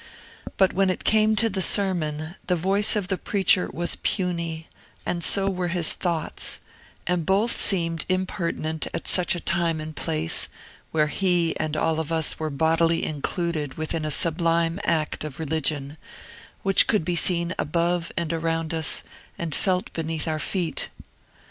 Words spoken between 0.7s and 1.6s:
when it came to